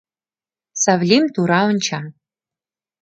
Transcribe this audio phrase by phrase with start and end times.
[0.81, 1.99] Савлим тура онча...